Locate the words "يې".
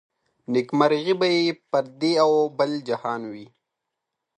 1.35-1.43